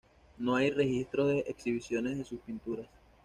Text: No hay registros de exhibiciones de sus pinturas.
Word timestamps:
No 0.39 0.55
hay 0.55 0.71
registros 0.71 1.27
de 1.27 1.39
exhibiciones 1.41 2.17
de 2.17 2.25
sus 2.25 2.39
pinturas. 2.39 2.87